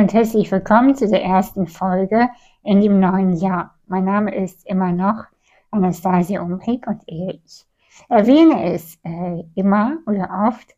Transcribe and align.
und 0.00 0.14
herzlich 0.14 0.50
willkommen 0.50 0.94
zu 0.94 1.10
der 1.10 1.22
ersten 1.22 1.66
Folge 1.66 2.30
in 2.62 2.80
dem 2.80 3.00
neuen 3.00 3.36
Jahr. 3.36 3.74
Mein 3.86 4.06
Name 4.06 4.34
ist 4.34 4.66
immer 4.66 4.92
noch 4.92 5.26
Anastasia 5.70 6.40
Umrig 6.40 6.86
und 6.86 7.02
ich 7.04 7.66
erwähne 8.08 8.72
es 8.72 8.98
äh, 9.02 9.44
immer 9.56 9.98
oder 10.06 10.46
oft, 10.48 10.74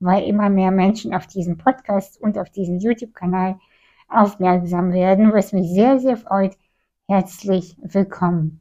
weil 0.00 0.24
immer 0.24 0.50
mehr 0.50 0.72
Menschen 0.72 1.14
auf 1.14 1.28
diesen 1.28 1.56
Podcast 1.56 2.20
und 2.20 2.36
auf 2.36 2.50
diesen 2.50 2.80
YouTube-Kanal 2.80 3.60
aufmerksam 4.08 4.92
werden, 4.92 5.32
was 5.32 5.52
mich 5.52 5.70
sehr, 5.70 6.00
sehr 6.00 6.16
freut. 6.16 6.58
Herzlich 7.06 7.76
willkommen. 7.80 8.60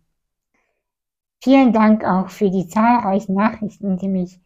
Vielen 1.41 1.73
Dank 1.73 2.05
auch 2.05 2.29
für 2.29 2.51
die 2.51 2.67
zahlreichen 2.67 3.33
Nachrichten, 3.33 3.97
die 3.97 4.09
mich 4.09 4.39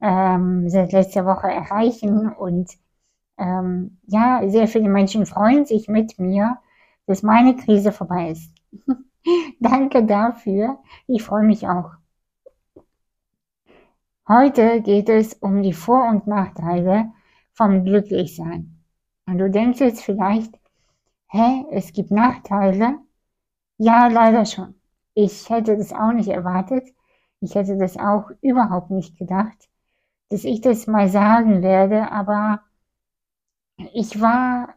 ähm, 0.00 0.68
seit 0.68 0.92
letzter 0.92 1.26
Woche 1.26 1.48
erreichen 1.48 2.28
und 2.28 2.70
ähm, 3.40 3.98
ja, 4.06 4.48
sehr 4.48 4.68
viele 4.68 4.88
Menschen 4.88 5.26
freuen 5.26 5.64
sich 5.64 5.88
mit 5.88 6.18
mir, 6.18 6.58
dass 7.06 7.22
meine 7.22 7.56
Krise 7.56 7.90
vorbei 7.90 8.30
ist. 8.30 8.54
Danke 9.60 10.04
dafür. 10.04 10.78
Ich 11.06 11.22
freue 11.22 11.44
mich 11.44 11.66
auch. 11.66 11.92
Heute 14.28 14.82
geht 14.82 15.08
es 15.08 15.34
um 15.34 15.62
die 15.62 15.72
Vor- 15.72 16.08
und 16.08 16.26
Nachteile 16.26 17.12
vom 17.52 17.84
Glücklichsein. 17.84 18.84
Und 19.26 19.38
du 19.38 19.50
denkst 19.50 19.80
jetzt 19.80 20.02
vielleicht, 20.02 20.54
hä, 21.28 21.64
es 21.70 21.92
gibt 21.92 22.10
Nachteile? 22.10 22.98
Ja, 23.78 24.08
leider 24.08 24.44
schon. 24.44 24.74
Ich 25.14 25.48
hätte 25.50 25.76
das 25.76 25.92
auch 25.92 26.12
nicht 26.12 26.28
erwartet. 26.28 26.84
Ich 27.40 27.54
hätte 27.54 27.76
das 27.78 27.96
auch 27.96 28.30
überhaupt 28.42 28.90
nicht 28.90 29.16
gedacht, 29.16 29.68
dass 30.28 30.44
ich 30.44 30.60
das 30.60 30.86
mal 30.86 31.08
sagen 31.08 31.62
werde, 31.62 32.12
aber 32.12 32.60
ich 33.94 34.20
war 34.20 34.74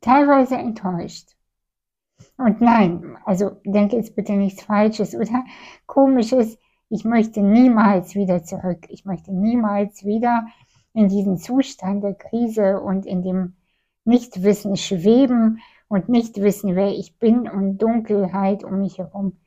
teilweise 0.00 0.56
enttäuscht. 0.56 1.36
Und 2.38 2.60
nein, 2.60 3.16
also 3.24 3.60
denke 3.64 3.96
jetzt 3.96 4.14
bitte 4.16 4.32
nichts 4.32 4.62
Falsches 4.62 5.14
oder 5.14 5.44
Komisches. 5.86 6.58
Ich 6.88 7.04
möchte 7.04 7.42
niemals 7.42 8.14
wieder 8.14 8.44
zurück. 8.44 8.86
Ich 8.88 9.04
möchte 9.04 9.32
niemals 9.32 10.04
wieder 10.04 10.46
in 10.92 11.08
diesen 11.08 11.36
Zustand 11.36 12.04
der 12.04 12.14
Krise 12.14 12.80
und 12.80 13.04
in 13.06 13.22
dem 13.22 13.56
Nichtwissen 14.04 14.76
schweben 14.76 15.60
und 15.88 16.08
nicht 16.08 16.36
wissen, 16.40 16.76
wer 16.76 16.92
ich 16.92 17.18
bin 17.18 17.48
und 17.48 17.78
Dunkelheit 17.78 18.64
um 18.64 18.80
mich 18.80 18.98
herum. 18.98 19.38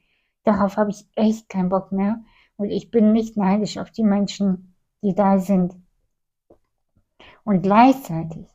Darauf 0.43 0.77
habe 0.77 0.91
ich 0.91 1.07
echt 1.15 1.49
keinen 1.49 1.69
Bock 1.69 1.91
mehr. 1.91 2.23
Und 2.57 2.69
ich 2.69 2.91
bin 2.91 3.13
nicht 3.13 3.37
neidisch 3.37 3.77
auf 3.77 3.91
die 3.91 4.03
Menschen, 4.03 4.75
die 5.01 5.15
da 5.15 5.39
sind. 5.39 5.75
Und 7.49 7.63
gleichzeitig 7.63 8.45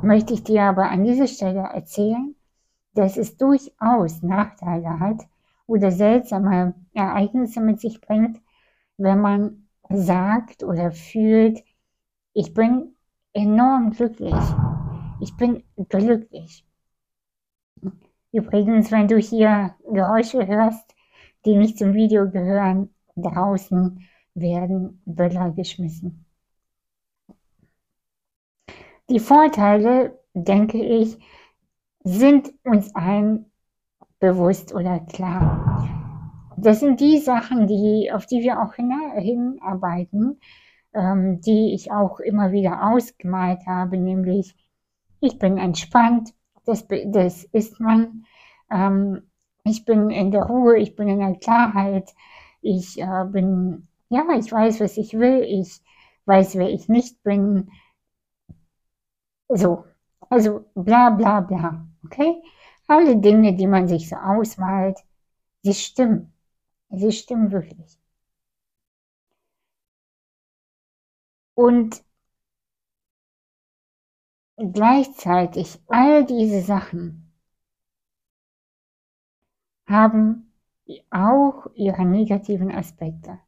möchte 0.00 0.34
ich 0.34 0.44
dir 0.44 0.62
aber 0.62 0.88
an 0.88 1.02
dieser 1.02 1.26
Stelle 1.26 1.62
erzählen, 1.62 2.36
dass 2.94 3.16
es 3.16 3.36
durchaus 3.38 4.22
Nachteile 4.22 5.00
hat 5.00 5.26
oder 5.66 5.90
seltsame 5.90 6.76
Ereignisse 6.92 7.60
mit 7.60 7.80
sich 7.80 8.00
bringt, 8.00 8.40
wenn 8.98 9.20
man 9.20 9.66
sagt 9.88 10.62
oder 10.62 10.92
fühlt, 10.92 11.64
ich 12.34 12.54
bin 12.54 12.94
enorm 13.32 13.90
glücklich. 13.90 14.44
Ich 15.20 15.36
bin 15.36 15.64
glücklich. 15.88 16.64
Übrigens, 18.30 18.92
wenn 18.92 19.08
du 19.08 19.16
hier 19.16 19.74
Geräusche 19.90 20.46
hörst, 20.46 20.94
die 21.44 21.56
nicht 21.56 21.78
zum 21.78 21.94
Video 21.94 22.30
gehören, 22.30 22.94
draußen 23.16 24.06
werden 24.34 25.02
Böller 25.04 25.50
geschmissen. 25.50 26.23
Die 29.10 29.18
Vorteile, 29.20 30.18
denke 30.32 30.82
ich, 30.82 31.18
sind 32.04 32.52
uns 32.64 32.94
allen 32.94 33.50
bewusst 34.18 34.74
oder 34.74 35.00
klar. 35.00 36.54
Das 36.56 36.80
sind 36.80 37.00
die 37.00 37.18
Sachen, 37.18 37.66
die, 37.66 38.10
auf 38.12 38.24
die 38.26 38.42
wir 38.42 38.62
auch 38.62 38.74
hinarbeiten, 38.74 40.40
ähm, 40.94 41.40
die 41.42 41.74
ich 41.74 41.92
auch 41.92 42.20
immer 42.20 42.52
wieder 42.52 42.90
ausgemalt 42.90 43.66
habe, 43.66 43.98
nämlich 43.98 44.54
ich 45.20 45.38
bin 45.38 45.58
entspannt, 45.58 46.32
das, 46.64 46.86
das 47.06 47.44
ist 47.44 47.80
man, 47.80 48.24
ähm, 48.70 49.30
ich 49.64 49.84
bin 49.84 50.10
in 50.10 50.30
der 50.30 50.44
Ruhe, 50.44 50.78
ich 50.78 50.94
bin 50.94 51.08
in 51.08 51.18
der 51.18 51.34
Klarheit, 51.34 52.14
ich 52.62 52.98
äh, 53.00 53.24
bin, 53.30 53.88
ja, 54.08 54.24
ich 54.38 54.50
weiß, 54.50 54.80
was 54.80 54.96
ich 54.96 55.14
will, 55.14 55.42
ich 55.42 55.82
weiß, 56.24 56.56
wer 56.56 56.70
ich 56.70 56.88
nicht 56.88 57.22
bin, 57.22 57.70
so, 59.48 59.84
also 60.30 60.64
bla 60.74 61.10
bla 61.10 61.40
bla. 61.40 61.86
Okay? 62.04 62.42
Alle 62.86 63.16
Dinge, 63.16 63.54
die 63.56 63.66
man 63.66 63.88
sich 63.88 64.08
so 64.08 64.16
ausmalt, 64.16 64.98
sie 65.62 65.74
stimmen. 65.74 66.32
Sie 66.90 67.12
stimmen 67.12 67.50
wirklich. 67.52 67.98
Und 71.56 72.04
gleichzeitig 74.56 75.80
all 75.88 76.24
diese 76.26 76.60
Sachen 76.62 77.32
haben 79.86 80.52
auch 81.10 81.66
ihre 81.74 82.04
negativen 82.04 82.70
Aspekte, 82.70 83.38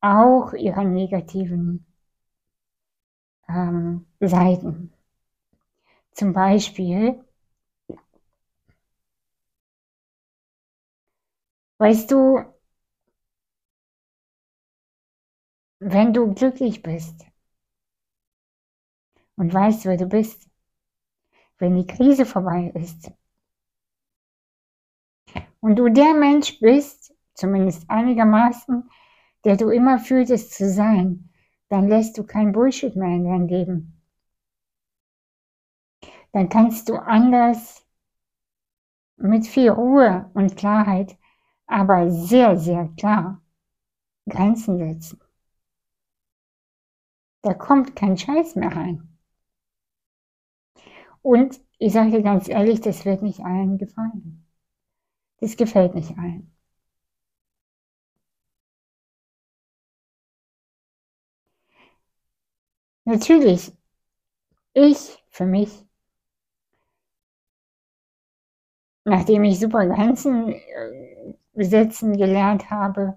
auch 0.00 0.52
ihre 0.54 0.84
negativen 0.84 1.86
ähm, 3.48 4.06
Seiten. 4.20 4.92
Zum 6.16 6.32
Beispiel, 6.32 7.22
weißt 11.78 12.10
du, 12.10 12.38
wenn 15.78 16.14
du 16.14 16.32
glücklich 16.32 16.82
bist 16.82 17.26
und 19.36 19.52
weißt, 19.52 19.84
wer 19.84 19.98
du 19.98 20.06
bist, 20.06 20.48
wenn 21.58 21.76
die 21.76 21.86
Krise 21.86 22.24
vorbei 22.24 22.72
ist 22.74 23.12
und 25.60 25.76
du 25.76 25.90
der 25.90 26.14
Mensch 26.14 26.58
bist, 26.60 27.14
zumindest 27.34 27.90
einigermaßen, 27.90 28.88
der 29.44 29.58
du 29.58 29.68
immer 29.68 29.98
fühltest 29.98 30.54
zu 30.54 30.66
sein, 30.70 31.28
dann 31.68 31.88
lässt 31.88 32.16
du 32.16 32.24
kein 32.24 32.52
Bullshit 32.52 32.96
mehr 32.96 33.16
in 33.16 33.24
dein 33.24 33.48
Leben 33.48 33.95
dann 36.36 36.50
kannst 36.50 36.90
du 36.90 36.96
anders 36.96 37.86
mit 39.16 39.46
viel 39.46 39.70
Ruhe 39.70 40.30
und 40.34 40.54
Klarheit, 40.54 41.16
aber 41.66 42.10
sehr, 42.10 42.58
sehr 42.58 42.88
klar 42.98 43.40
Grenzen 44.28 44.76
setzen. 44.76 45.18
Da 47.40 47.54
kommt 47.54 47.96
kein 47.96 48.18
Scheiß 48.18 48.54
mehr 48.56 48.76
rein. 48.76 49.16
Und 51.22 51.58
ich 51.78 51.94
sage 51.94 52.10
dir 52.10 52.22
ganz 52.22 52.48
ehrlich, 52.48 52.82
das 52.82 53.06
wird 53.06 53.22
nicht 53.22 53.40
allen 53.40 53.78
gefallen. 53.78 54.46
Das 55.40 55.56
gefällt 55.56 55.94
nicht 55.94 56.18
allen. 56.18 56.54
Natürlich, 63.06 63.72
ich 64.74 65.24
für 65.30 65.46
mich 65.46 65.85
nachdem 69.06 69.44
ich 69.44 69.60
super 69.60 69.86
Grenzen 69.86 70.48
äh, 70.48 71.34
setzen 71.54 72.16
gelernt 72.16 72.70
habe 72.70 73.16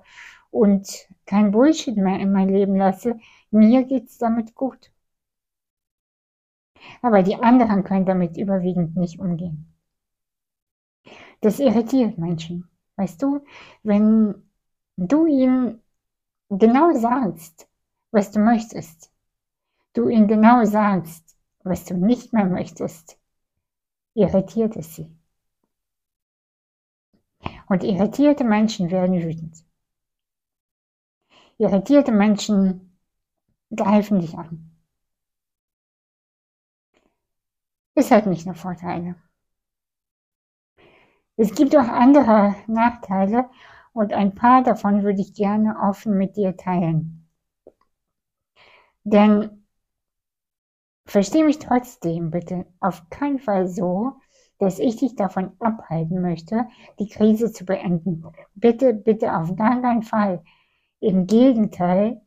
und 0.52 0.88
kein 1.26 1.52
Bullshit 1.52 1.98
mehr 1.98 2.20
in 2.20 2.32
mein 2.32 2.50
Leben 2.50 2.76
lasse, 2.76 3.20
mir 3.52 3.84
geht's 3.84 4.18
damit 4.18 4.54
gut. 4.56 4.92
Aber 7.02 7.24
die 7.24 7.36
anderen 7.36 7.84
können 7.84 8.06
damit 8.06 8.38
überwiegend 8.38 8.96
nicht 8.96 9.20
umgehen. 9.20 9.74
Das 11.42 11.60
irritiert 11.60 12.18
Menschen. 12.18 12.70
Weißt 12.96 13.22
du, 13.24 13.42
wenn 13.82 14.36
du 14.98 15.26
ihnen 15.26 15.82
genau 16.50 16.94
sagst, 16.94 17.68
was 18.12 18.32
du 18.32 18.40
möchtest, 18.40 19.12
du 19.94 20.08
ihnen 20.08 20.28
genau 20.28 20.66
sagst, 20.66 21.36
was 21.64 21.86
du 21.86 21.96
nicht 21.96 22.32
mehr 22.32 22.46
möchtest, 22.46 23.18
irritiert 24.14 24.76
es 24.76 24.96
sie. 24.96 25.19
Und 27.70 27.84
irritierte 27.84 28.44
Menschen 28.44 28.92
werden 28.92 29.22
wütend. 29.24 29.64
Irritierte 31.58 32.12
Menschen 32.12 32.98
greifen 33.74 34.20
dich 34.20 34.38
an. 34.38 34.72
Es 37.94 38.12
hat 38.12 38.26
nicht 38.26 38.46
nur 38.46 38.56
Vorteile. 38.56 39.16
Es 41.38 41.54
gibt 41.54 41.76
auch 41.78 41.88
andere 41.88 42.56
Nachteile 42.68 43.50
und 43.94 44.14
ein 44.14 44.36
paar 44.36 44.64
davon 44.64 45.04
würde 45.04 45.22
ich 45.22 45.34
gerne 45.34 45.78
offen 45.80 46.18
mit 46.18 46.36
dir 46.36 46.58
teilen. 46.58 47.30
Denn 49.04 49.60
Versteh 51.10 51.44
mich 51.44 51.58
trotzdem 51.58 52.30
bitte 52.30 52.68
auf 52.80 53.10
keinen 53.10 53.40
Fall 53.40 53.68
so, 53.68 54.14
dass 54.60 54.78
ich 54.80 54.98
dich 54.98 55.16
davon 55.16 55.54
abhalten 55.60 56.22
möchte, 56.22 56.68
die 57.00 57.08
Krise 57.08 57.52
zu 57.52 57.66
beenden. 57.66 58.24
Bitte, 58.56 58.94
bitte 58.94 59.36
auf 59.36 59.56
gar 59.56 59.82
keinen 59.82 60.04
Fall. 60.04 60.44
Im 61.00 61.28
Gegenteil, 61.28 62.22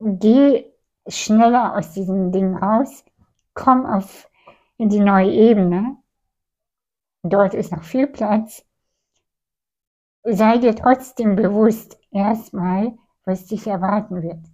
geh 0.00 0.64
schneller 1.06 1.76
aus 1.76 1.92
diesem 1.92 2.32
Ding 2.32 2.56
raus, 2.56 3.04
komm 3.54 3.86
auf 3.86 4.28
in 4.78 4.88
die 4.88 5.00
neue 5.00 5.30
Ebene. 5.30 5.96
Dort 7.22 7.54
ist 7.54 7.72
noch 7.72 7.82
viel 7.82 8.06
Platz. 8.06 8.64
Sei 10.22 10.58
dir 10.58 10.74
trotzdem 10.74 11.36
bewusst, 11.36 11.98
erstmal, 12.10 12.96
was 13.24 13.46
dich 13.46 13.66
erwarten 13.66 14.22
wird. 14.22 14.44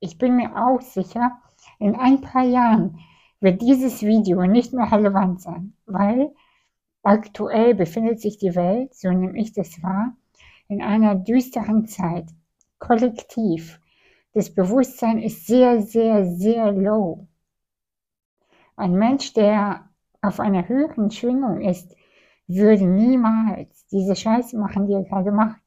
Ich 0.00 0.18
bin 0.18 0.36
mir 0.36 0.56
auch 0.56 0.80
sicher, 0.80 1.38
in 1.78 1.94
ein 1.96 2.20
paar 2.20 2.44
Jahren 2.44 2.98
wird 3.40 3.62
dieses 3.62 4.02
Video 4.02 4.44
nicht 4.46 4.72
mehr 4.72 4.90
relevant 4.90 5.40
sein, 5.40 5.74
weil 5.86 6.34
aktuell 7.02 7.74
befindet 7.74 8.20
sich 8.20 8.38
die 8.38 8.54
Welt, 8.54 8.94
so 8.94 9.10
nehme 9.10 9.38
ich 9.38 9.52
das 9.52 9.82
wahr, 9.82 10.16
in 10.68 10.82
einer 10.82 11.14
düsteren 11.14 11.86
Zeit. 11.86 12.28
Kollektiv. 12.78 13.80
Das 14.32 14.52
Bewusstsein 14.52 15.18
ist 15.18 15.46
sehr, 15.46 15.80
sehr, 15.80 16.26
sehr 16.26 16.72
low. 16.72 17.26
Ein 18.76 18.92
Mensch, 18.94 19.32
der 19.32 19.88
auf 20.20 20.40
einer 20.40 20.68
höheren 20.68 21.10
Schwingung 21.10 21.62
ist, 21.62 21.94
würde 22.46 22.86
niemals 22.86 23.86
diese 23.86 24.14
Scheiße 24.14 24.58
machen, 24.58 24.86
die 24.86 24.92
er 24.92 25.04
gerade 25.04 25.32
macht. 25.32 25.62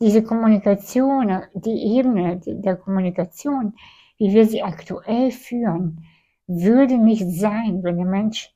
Diese 0.00 0.22
Kommunikation, 0.22 1.42
die 1.54 1.96
Ebene 1.96 2.40
der 2.44 2.76
Kommunikation, 2.76 3.74
wie 4.22 4.34
wir 4.34 4.46
sie 4.46 4.62
aktuell 4.62 5.32
führen, 5.32 6.04
würde 6.46 6.96
nicht 6.96 7.28
sein, 7.28 7.82
wenn 7.82 7.96
der 7.96 8.06
Mensch 8.06 8.54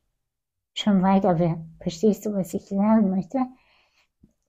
schon 0.74 1.02
weiter 1.02 1.40
wäre. 1.40 1.66
Verstehst 1.80 2.24
du, 2.24 2.34
was 2.34 2.54
ich 2.54 2.66
sagen 2.66 3.10
möchte? 3.10 3.38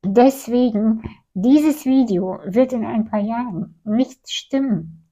Deswegen, 0.05 1.01
dieses 1.33 1.85
Video 1.85 2.39
wird 2.45 2.71
in 2.71 2.85
ein 2.85 3.05
paar 3.05 3.19
Jahren 3.19 3.81
nicht 3.83 4.29
stimmen, 4.29 5.09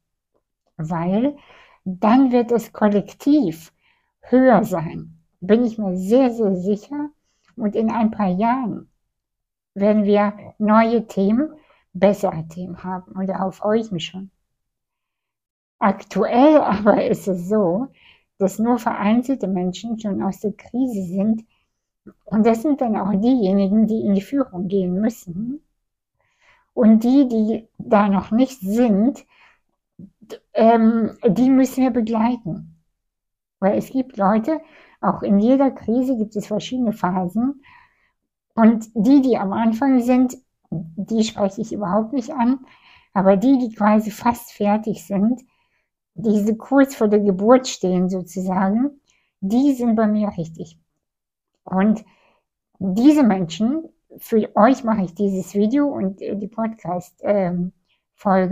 weil 0.78 1.38
dann 1.86 2.31
wird 2.31 2.52
es 2.52 2.72
kollektiv 2.72 3.74
höher 4.22 4.63
sein. 4.63 5.24
Bin 5.40 5.66
ich 5.66 5.80
mir 5.80 5.98
sehr, 5.98 6.30
sehr 6.30 6.56
sicher. 6.56 7.10
Und 7.56 7.75
in 7.75 7.90
ein 7.90 8.12
paar 8.12 8.30
Jahren 8.30 8.92
werden 9.74 10.04
wir 10.04 10.34
neue 10.60 11.07
Themen, 11.07 11.50
bessere 11.94 12.48
Themen 12.48 12.84
haben. 12.84 13.12
Und 13.13 13.28
darauf 13.28 13.56
freue 13.56 13.80
ich 13.80 13.92
mich 13.92 14.06
schon. 14.06 14.30
Aktuell 15.80 16.57
aber 16.57 17.06
ist 17.06 17.27
es 17.27 17.50
so, 17.50 17.88
dass 18.38 18.60
nur 18.60 18.80
vereinzelte 18.80 19.48
Menschen 19.48 20.00
schon 20.00 20.22
aus 20.22 20.39
der 20.39 20.54
Krise 20.54 21.04
sind. 21.04 21.45
Und 22.25 22.45
das 22.45 22.62
sind 22.62 22.81
dann 22.81 22.95
auch 22.98 23.12
diejenigen, 23.19 23.88
die 23.88 24.01
in 24.01 24.13
die 24.16 24.22
Führung 24.22 24.68
gehen 24.68 25.00
müssen. 25.00 25.62
Und 26.74 27.04
die, 27.04 27.27
die 27.27 27.68
da 27.77 28.10
noch 28.10 28.31
nicht 28.31 28.60
sind, 28.60 29.25
ähm, 30.54 31.18
die 31.25 31.50
müssen 31.50 31.83
wir 31.83 31.92
begleiten. 31.92 32.75
Weil 33.60 33.78
es 33.78 33.89
gibt 33.89 34.18
Leute, 34.18 34.60
auch 35.01 35.24
in 35.24 35.39
jeder 35.39 35.71
Krise 35.71 36.18
gibt 36.18 36.36
es 36.36 36.48
verschiedene 36.48 36.94
Phasen. 36.94 37.63
Und 38.56 38.89
die, 38.94 39.21
die 39.21 39.38
am 39.38 39.54
Anfang 39.54 40.01
sind, 40.01 40.38
die 40.69 41.24
spreche 41.24 41.62
ich 41.62 41.71
überhaupt 41.71 42.13
nicht 42.13 42.31
an. 42.31 42.66
Aber 43.13 43.38
die, 43.38 43.57
die 43.57 43.74
quasi 43.74 44.12
fast 44.12 44.51
fertig 44.51 45.06
sind, 45.06 45.42
diese 46.16 46.56
kurz 46.58 46.96
vor 46.96 47.08
der 47.08 47.20
Geburt 47.20 47.68
stehen 47.68 48.10
sozusagen, 48.10 49.02
die 49.42 49.74
sind 49.74 49.96
bei 49.96 50.08
mir 50.08 50.30
richtig. 50.38 50.80
Und 51.64 52.04
diese 52.80 53.24
Menschen, 53.24 53.90
für 54.18 54.50
euch 54.56 54.84
mache 54.84 55.04
ich 55.04 55.14
dieses 55.16 55.54
Video 55.56 55.88
und 55.88 56.22
äh, 56.22 56.36
die 56.36 56.48
Podcast-Folge, 56.48 57.74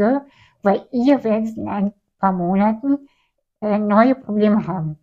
ähm, 0.05 0.21
weil 0.61 0.87
ihr 0.91 1.23
werdet 1.23 1.57
in 1.57 1.67
ein 1.67 1.93
paar 2.19 2.33
Monaten 2.33 3.07
äh, 3.61 3.77
neue 3.79 4.15
Probleme 4.15 4.67
haben. 4.67 4.97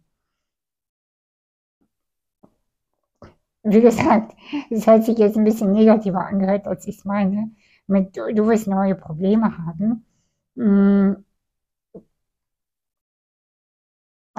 Wie 3.62 3.80
gesagt, 3.80 4.34
es 4.70 4.86
hat 4.86 5.04
sich 5.04 5.18
jetzt 5.18 5.36
ein 5.36 5.44
bisschen 5.44 5.72
negativer 5.72 6.26
angehört, 6.26 6.66
als 6.66 6.86
ich 6.86 6.98
es 6.98 7.04
meine. 7.04 7.50
Mit, 7.86 8.16
du 8.16 8.46
wirst 8.46 8.66
neue 8.68 8.94
Probleme 8.94 9.56
haben. 9.58 10.06
Mm, 10.54 11.24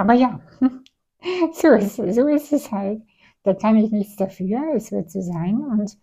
aber 0.02 0.14
ja, 0.14 0.42
so 1.54 1.70
ist, 1.70 1.96
so 1.96 2.28
ist 2.28 2.52
es 2.54 2.72
halt. 2.72 3.04
Da 3.44 3.54
kann 3.54 3.78
ich 3.78 3.92
nichts 3.92 4.16
dafür, 4.18 4.74
es 4.76 4.92
wird 4.92 5.12
so 5.12 5.22
sein. 5.22 5.62
Und, 5.62 5.98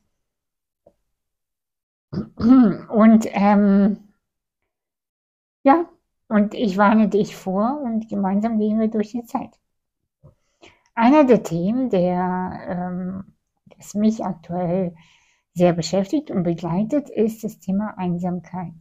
und 2.90 3.26
ähm, 3.32 3.98
ja, 5.64 5.88
und 6.28 6.54
ich 6.54 6.76
warne 6.76 7.08
dich 7.08 7.36
vor 7.36 7.80
und 7.82 8.08
gemeinsam 8.08 8.58
gehen 8.58 8.80
wir 8.80 8.88
durch 8.88 9.12
die 9.12 9.24
Zeit. 9.24 9.58
Einer 10.94 11.24
der 11.24 11.42
Themen, 11.42 11.90
der 11.90 12.60
ähm, 12.68 13.34
das 13.76 13.94
mich 13.94 14.24
aktuell 14.24 14.94
sehr 15.54 15.72
beschäftigt 15.72 16.30
und 16.30 16.42
begleitet, 16.42 17.08
ist 17.10 17.44
das 17.44 17.58
Thema 17.60 17.96
Einsamkeit. 17.98 18.74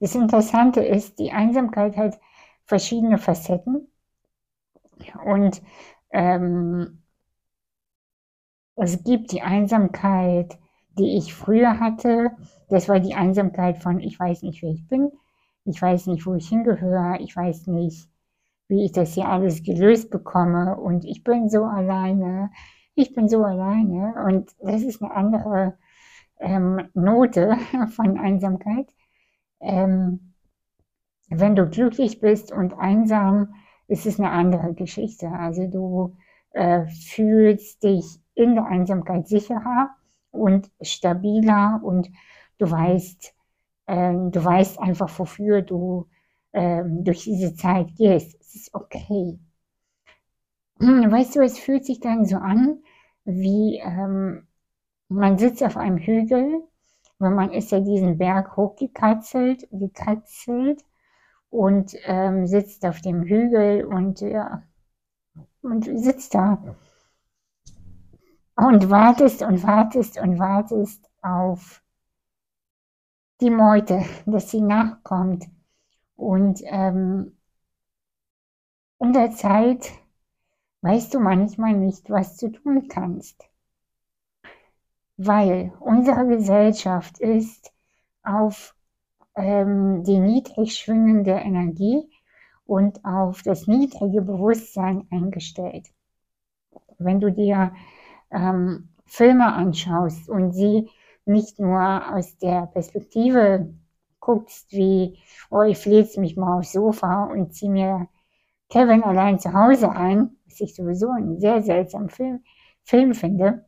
Das 0.00 0.14
Interessante 0.14 0.80
ist, 0.80 1.18
die 1.18 1.32
Einsamkeit 1.32 1.96
hat 1.96 2.20
verschiedene 2.68 3.18
Facetten. 3.18 3.88
Und 5.24 5.62
ähm, 6.10 7.02
es 8.76 9.02
gibt 9.02 9.32
die 9.32 9.42
Einsamkeit, 9.42 10.58
die 10.98 11.16
ich 11.16 11.34
früher 11.34 11.80
hatte. 11.80 12.30
Das 12.68 12.88
war 12.88 13.00
die 13.00 13.14
Einsamkeit 13.14 13.82
von, 13.82 14.00
ich 14.00 14.18
weiß 14.18 14.42
nicht, 14.42 14.62
wer 14.62 14.70
ich 14.70 14.86
bin. 14.86 15.10
Ich 15.64 15.80
weiß 15.80 16.06
nicht, 16.06 16.26
wo 16.26 16.34
ich 16.34 16.48
hingehöre. 16.48 17.18
Ich 17.20 17.34
weiß 17.34 17.68
nicht, 17.68 18.08
wie 18.68 18.84
ich 18.84 18.92
das 18.92 19.14
hier 19.14 19.28
alles 19.28 19.62
gelöst 19.62 20.10
bekomme. 20.10 20.76
Und 20.76 21.04
ich 21.04 21.24
bin 21.24 21.48
so 21.48 21.64
alleine. 21.64 22.50
Ich 22.94 23.14
bin 23.14 23.28
so 23.28 23.42
alleine. 23.44 24.14
Und 24.26 24.50
das 24.60 24.82
ist 24.82 25.02
eine 25.02 25.14
andere 25.14 25.78
ähm, 26.38 26.88
Note 26.94 27.56
von 27.96 28.18
Einsamkeit. 28.18 28.92
Ähm, 29.60 30.27
wenn 31.28 31.56
du 31.56 31.68
glücklich 31.68 32.20
bist 32.20 32.52
und 32.52 32.74
einsam, 32.74 33.54
ist 33.86 34.06
es 34.06 34.18
eine 34.18 34.30
andere 34.30 34.74
Geschichte. 34.74 35.28
Also 35.30 35.66
du 35.66 36.16
äh, 36.52 36.86
fühlst 36.86 37.82
dich 37.82 38.20
in 38.34 38.54
der 38.54 38.66
Einsamkeit 38.66 39.28
sicherer 39.28 39.90
und 40.30 40.70
stabiler 40.80 41.80
und 41.82 42.10
du 42.58 42.70
weißt, 42.70 43.34
äh, 43.86 44.12
du 44.12 44.44
weißt 44.44 44.78
einfach, 44.80 45.18
wofür 45.18 45.62
du 45.62 46.06
äh, 46.52 46.82
durch 46.84 47.24
diese 47.24 47.54
Zeit 47.54 47.94
gehst. 47.96 48.36
Es 48.40 48.54
ist 48.54 48.74
okay. 48.74 49.38
Hm, 50.80 51.10
weißt 51.10 51.36
du, 51.36 51.40
es 51.40 51.58
fühlt 51.58 51.84
sich 51.84 52.00
dann 52.00 52.24
so 52.24 52.36
an, 52.36 52.82
wie 53.24 53.78
ähm, 53.78 54.46
man 55.08 55.38
sitzt 55.38 55.62
auf 55.62 55.76
einem 55.76 55.98
Hügel, 55.98 56.62
weil 57.18 57.30
man 57.32 57.50
ist 57.50 57.72
ja 57.72 57.80
diesen 57.80 58.18
Berg 58.18 58.56
hochgekratzelt, 58.56 59.66
gekratzelt 59.72 60.84
und 61.50 61.94
ähm, 62.04 62.46
sitzt 62.46 62.84
auf 62.84 63.00
dem 63.00 63.22
Hügel 63.22 63.84
und 63.84 64.20
ja, 64.20 64.62
und 65.62 65.84
sitzt 65.84 66.34
da 66.34 66.62
und 68.58 68.90
wartest 68.90 69.42
und 69.42 69.62
wartest 69.62 70.18
und 70.18 70.38
wartest 70.40 71.08
auf 71.22 71.80
die 73.40 73.50
Meute, 73.50 74.04
dass 74.26 74.50
sie 74.50 74.60
nachkommt. 74.60 75.46
Und 76.16 76.60
ähm, 76.64 77.36
in 78.98 79.12
der 79.12 79.30
Zeit 79.30 79.92
weißt 80.80 81.14
du 81.14 81.20
manchmal 81.20 81.74
nicht, 81.74 82.10
was 82.10 82.36
du 82.36 82.48
tun 82.50 82.88
kannst. 82.88 83.48
Weil 85.16 85.72
unsere 85.78 86.26
Gesellschaft 86.26 87.20
ist 87.20 87.72
auf 88.24 88.74
ähm, 89.38 90.02
die 90.04 90.18
niedrig 90.18 90.76
schwingende 90.76 91.32
Energie 91.32 92.10
und 92.66 93.04
auf 93.04 93.42
das 93.42 93.66
niedrige 93.66 94.20
Bewusstsein 94.20 95.06
eingestellt. 95.10 95.86
Wenn 96.98 97.20
du 97.20 97.30
dir 97.30 97.72
ähm, 98.30 98.88
Filme 99.06 99.52
anschaust 99.52 100.28
und 100.28 100.52
sie 100.52 100.90
nicht 101.24 101.60
nur 101.60 102.14
aus 102.14 102.36
der 102.38 102.66
Perspektive 102.66 103.72
guckst, 104.20 104.72
wie, 104.72 105.18
oh, 105.50 105.62
ich 105.62 105.78
fliege 105.78 106.20
mich 106.20 106.36
mal 106.36 106.58
aufs 106.58 106.72
Sofa 106.72 107.24
und 107.24 107.54
ziehe 107.54 107.70
mir 107.70 108.08
Kevin 108.68 109.04
allein 109.04 109.38
zu 109.38 109.52
Hause 109.52 109.90
ein, 109.90 110.36
was 110.46 110.60
ich 110.60 110.74
sowieso 110.74 111.10
einen 111.10 111.40
sehr 111.40 111.62
seltsamen 111.62 112.10
Film, 112.10 112.42
Film 112.82 113.14
finde, 113.14 113.64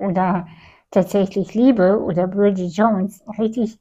oder 0.00 0.46
tatsächlich 0.90 1.54
liebe, 1.54 2.00
oder 2.00 2.26
Bridget 2.28 2.72
Jones, 2.72 3.22
richtig 3.38 3.78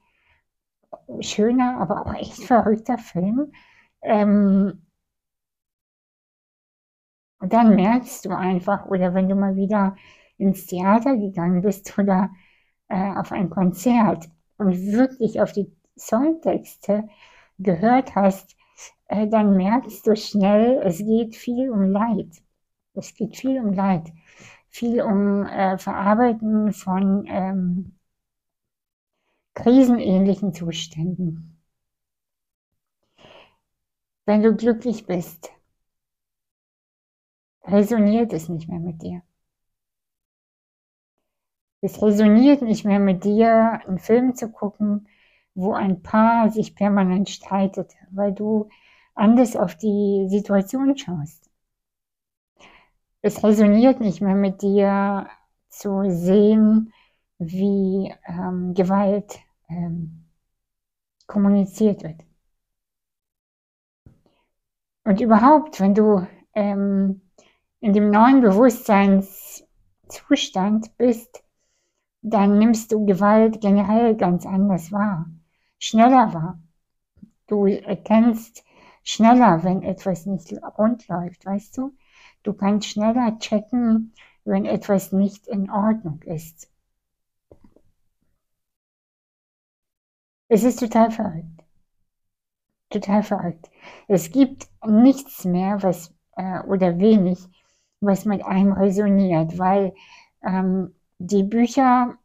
schöner, 1.22 1.78
aber 1.80 2.06
auch 2.06 2.14
echt 2.16 2.44
verrückter 2.44 2.98
Film. 2.98 3.52
Ähm, 4.02 4.82
dann 7.40 7.76
merkst 7.76 8.26
du 8.26 8.30
einfach, 8.32 8.86
oder 8.86 9.14
wenn 9.14 9.30
du 9.30 9.36
mal 9.36 9.56
wieder 9.56 9.96
ins 10.38 10.66
Theater 10.66 11.18
gegangen 11.18 11.62
bist 11.62 11.98
oder 11.98 12.30
äh, 12.88 13.14
auf 13.16 13.32
ein 13.32 13.50
Konzert 13.50 14.30
und 14.58 14.74
wirklich 14.92 15.42
auf 15.42 15.52
die 15.52 15.72
Songtexte 15.98 17.08
gehört 17.60 18.16
hast, 18.16 18.56
äh, 19.08 19.28
dann 19.28 19.56
merkst 19.58 20.08
du 20.08 20.16
schnell, 20.16 20.82
es 20.84 21.00
geht 21.00 21.36
viel 21.36 21.70
um 21.70 21.92
Leid. 21.92 22.30
Es 22.94 23.14
geht 23.16 23.38
viel 23.38 23.60
um 23.60 23.74
Leid, 23.74 24.12
viel 24.70 25.02
um 25.02 25.46
äh, 25.46 25.78
Verarbeiten 25.78 26.74
von 26.74 27.26
ähm, 27.28 27.96
krisenähnlichen 29.54 30.54
Zuständen. 30.54 31.62
Wenn 34.26 34.42
du 34.42 34.56
glücklich 34.56 35.06
bist, 35.06 35.52
resoniert 37.66 38.34
es 38.34 38.50
nicht 38.50 38.70
mehr 38.70 38.80
mit 38.80 39.02
dir. 39.02 39.22
Es 41.82 42.02
resoniert 42.02 42.62
nicht 42.62 42.86
mehr 42.86 43.00
mit 43.00 43.26
dir, 43.26 43.82
einen 43.86 44.00
Film 44.00 44.36
zu 44.36 44.50
gucken, 44.50 45.08
wo 45.54 45.74
ein 45.74 46.02
Paar 46.02 46.50
sich 46.50 46.76
permanent 46.76 47.30
streitet, 47.30 47.92
weil 48.12 48.34
du 48.34 48.70
anders 49.16 49.56
auf 49.56 49.76
die 49.76 50.28
Situation 50.30 50.98
schaust. 50.98 51.50
Es 53.22 53.44
resoniert 53.44 54.00
nicht 54.00 54.22
mehr 54.22 54.36
mit 54.36 54.62
dir 54.62 55.30
zu 55.68 56.10
sehen, 56.10 56.94
wie 57.52 58.14
ähm, 58.28 58.74
Gewalt 58.74 59.40
ähm, 59.70 60.26
kommuniziert 61.28 62.04
wird. 62.04 62.22
Und 65.06 65.20
überhaupt, 65.20 65.80
wenn 65.80 65.94
du 65.94 66.26
ähm, 66.54 67.22
in 67.80 67.94
dem 67.94 68.10
neuen 68.10 68.42
Bewusstseinszustand 68.42 70.98
bist, 70.98 71.44
dann 72.22 72.58
nimmst 72.58 72.92
du 72.92 73.06
Gewalt 73.06 73.60
generell 73.60 74.16
ganz 74.16 74.46
anders 74.46 74.94
wahr, 74.94 75.26
schneller 75.78 76.34
wahr. 76.34 76.60
Du 77.48 77.66
erkennst 77.66 78.64
schneller, 79.04 79.64
wenn 79.64 79.84
etwas 79.84 80.26
nicht 80.26 80.54
rund 80.78 81.06
läuft, 81.10 81.46
weißt 81.46 81.78
du? 81.78 81.94
Du 82.44 82.54
kannst 82.54 82.88
schneller 82.88 83.38
checken, 83.40 84.14
wenn 84.46 84.66
etwas 84.66 85.12
nicht 85.12 85.48
in 85.48 85.70
Ordnung 85.70 86.22
ist. 86.24 86.70
Es 90.54 90.64
ist 90.64 90.80
total 90.80 91.10
verrückt. 91.10 91.64
Total 92.92 93.24
verrückt. 93.24 93.72
Es 94.08 94.32
gibt 94.32 94.68
nichts 94.86 95.46
mehr, 95.46 95.82
was, 95.82 96.14
äh, 96.36 96.60
oder 96.68 97.00
wenig, 97.00 97.40
was 98.02 98.26
mit 98.26 98.46
einem 98.46 98.74
resoniert, 98.74 99.58
weil 99.58 99.96
ähm, 100.44 100.94
die 101.18 101.42
Bücher, 101.42 102.20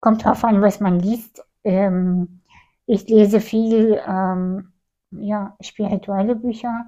kommt 0.00 0.24
drauf 0.24 0.42
an, 0.42 0.60
was 0.60 0.80
man 0.80 0.98
liest. 0.98 1.44
Ähm, 1.62 2.40
ich 2.86 3.08
lese 3.08 3.40
viel 3.40 4.00
ähm, 4.04 4.72
ja, 5.12 5.56
spirituelle 5.60 6.34
Bücher 6.34 6.86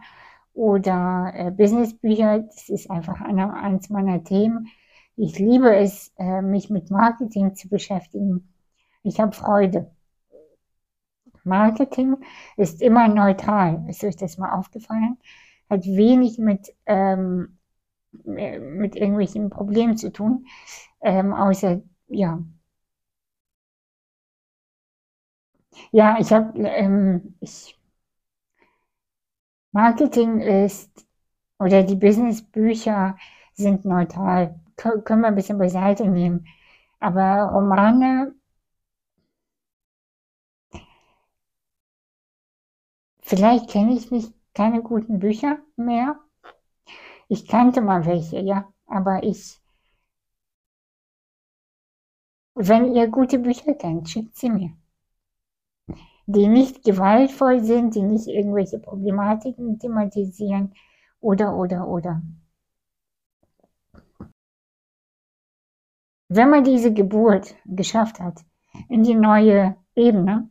oder 0.52 1.32
äh, 1.32 1.50
Businessbücher. 1.52 2.40
Das 2.40 2.68
ist 2.68 2.90
einfach 2.90 3.20
eine, 3.20 3.54
eins 3.54 3.88
meiner 3.88 4.24
Themen. 4.24 4.66
Ich 5.16 5.38
liebe 5.38 5.76
es, 5.76 6.12
äh, 6.18 6.42
mich 6.42 6.70
mit 6.70 6.90
Marketing 6.90 7.54
zu 7.54 7.68
beschäftigen. 7.68 8.49
Ich 9.02 9.20
habe 9.20 9.32
Freude. 9.32 9.90
Marketing 11.44 12.16
ist 12.56 12.82
immer 12.82 13.08
neutral. 13.08 13.84
Ist 13.88 14.04
euch 14.04 14.16
das 14.16 14.38
mal 14.38 14.52
aufgefallen? 14.52 15.18
Hat 15.68 15.84
wenig 15.86 16.38
mit, 16.38 16.74
ähm, 16.86 17.58
mit 18.24 18.96
irgendwelchen 18.96 19.50
Problemen 19.50 19.96
zu 19.96 20.12
tun, 20.12 20.46
ähm, 21.02 21.32
außer, 21.34 21.82
ja. 22.08 22.40
Ja, 25.92 26.16
ich 26.20 26.32
habe, 26.32 26.58
ähm, 26.68 27.34
ich, 27.40 27.78
Marketing 29.72 30.40
ist, 30.40 31.06
oder 31.58 31.82
die 31.82 31.96
Businessbücher 31.96 33.16
sind 33.54 33.84
neutral. 33.84 34.60
K 34.76 35.00
können 35.02 35.22
wir 35.22 35.28
ein 35.28 35.34
bisschen 35.34 35.58
beiseite 35.58 36.08
nehmen. 36.08 36.46
Aber 37.00 37.50
Romane 37.52 38.34
Vielleicht 43.30 43.70
kenne 43.70 43.92
ich 43.92 44.10
nicht 44.10 44.34
keine 44.54 44.82
guten 44.82 45.20
Bücher 45.20 45.60
mehr. 45.76 46.18
Ich 47.28 47.46
kannte 47.46 47.80
mal 47.80 48.04
welche, 48.04 48.40
ja, 48.40 48.72
aber 48.86 49.22
ich, 49.22 49.60
wenn 52.56 52.92
ihr 52.92 53.06
gute 53.06 53.38
Bücher 53.38 53.74
kennt, 53.74 54.10
schickt 54.10 54.36
sie 54.36 54.50
mir. 54.50 54.72
Die 56.26 56.48
nicht 56.48 56.82
gewaltvoll 56.82 57.62
sind, 57.62 57.94
die 57.94 58.02
nicht 58.02 58.26
irgendwelche 58.26 58.80
Problematiken 58.80 59.78
thematisieren 59.78 60.74
oder, 61.20 61.54
oder, 61.54 61.86
oder. 61.86 62.22
Wenn 66.26 66.50
man 66.50 66.64
diese 66.64 66.92
Geburt 66.92 67.54
geschafft 67.64 68.18
hat 68.18 68.44
in 68.88 69.04
die 69.04 69.14
neue 69.14 69.76
Ebene, 69.94 70.50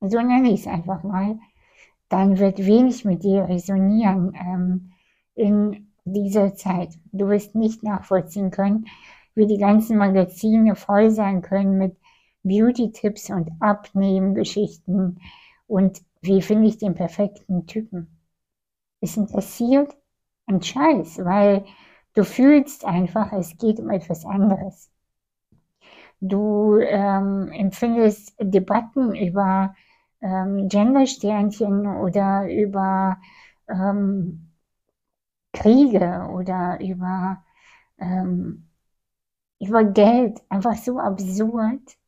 so 0.00 0.18
nenne 0.18 0.50
ich 0.50 0.60
es 0.60 0.66
einfach 0.66 1.02
mal, 1.02 1.38
dann 2.08 2.38
wird 2.38 2.58
wenig 2.58 3.04
mit 3.04 3.22
dir 3.24 3.48
resonieren 3.48 4.34
ähm, 4.34 4.92
in 5.34 5.88
dieser 6.04 6.54
Zeit. 6.54 6.90
Du 7.12 7.28
wirst 7.28 7.54
nicht 7.54 7.82
nachvollziehen 7.82 8.50
können, 8.50 8.86
wie 9.34 9.46
die 9.46 9.58
ganzen 9.58 9.98
Magazine 9.98 10.76
voll 10.76 11.10
sein 11.10 11.42
können 11.42 11.78
mit 11.78 11.96
Beauty-Tipps 12.42 13.30
und 13.30 13.50
Abnehmen-Geschichten 13.60 15.20
und 15.66 16.00
wie 16.22 16.42
finde 16.42 16.68
ich 16.68 16.78
den 16.78 16.94
perfekten 16.94 17.66
Typen. 17.66 18.18
Es 19.00 19.16
interessiert 19.16 19.96
ein 20.46 20.62
Scheiß, 20.62 21.24
weil 21.24 21.64
du 22.14 22.24
fühlst 22.24 22.84
einfach, 22.84 23.32
es 23.32 23.58
geht 23.58 23.80
um 23.80 23.90
etwas 23.90 24.24
anderes. 24.24 24.90
Du 26.20 26.78
ähm, 26.78 27.50
empfindest 27.52 28.34
Debatten 28.40 29.14
über 29.14 29.74
ähm, 30.20 30.68
Gendersternchen 30.68 31.86
oder 31.86 32.50
über 32.50 33.18
ähm, 33.68 34.52
Kriege 35.52 36.28
oder 36.32 36.78
über, 36.80 37.44
ähm, 37.98 38.68
über 39.60 39.84
Geld 39.84 40.40
einfach 40.48 40.76
so 40.76 40.98
absurd, 40.98 41.98